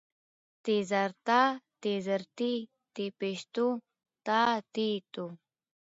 [0.63, 1.41] ت زر تا،
[1.81, 2.53] ت زېر تي،
[2.93, 3.67] ت پېښ تو،
[4.25, 4.39] تا
[4.73, 5.25] تي تو